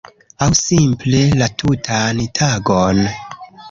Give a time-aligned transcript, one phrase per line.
[0.45, 3.09] Aŭ simple la tutan tagon?